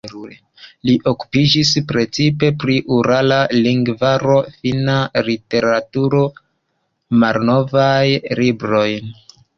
Li 0.89 0.93
okupiĝis 1.09 1.73
precipe 1.91 2.49
pri 2.63 2.77
urala 2.95 3.37
lingvaro, 3.67 4.39
finna 4.55 4.97
literaturo, 5.29 6.25
malnovaj 7.25 8.03
libroj. 8.43 8.89